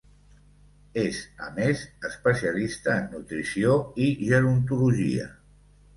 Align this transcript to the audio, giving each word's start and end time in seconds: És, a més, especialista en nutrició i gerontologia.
És, 1.01 1.17
a 1.47 1.49
més, 1.57 1.83
especialista 2.09 2.95
en 3.03 3.07
nutrició 3.13 3.77
i 4.07 4.11
gerontologia. 4.23 5.29